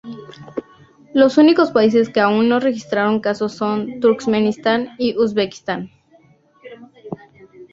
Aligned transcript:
Los 1.13 1.37
únicos 1.37 1.69
países 1.69 2.09
que 2.09 2.21
aún 2.21 2.49
no 2.49 2.59
registraron 2.59 3.19
casos 3.19 3.53
son 3.53 3.99
Turkmenistán 3.99 4.95
y 4.97 5.15
Uzbekistán. 5.15 5.91